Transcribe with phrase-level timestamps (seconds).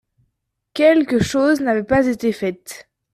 [0.73, 2.89] Quelques choses n’avaient pas été faites.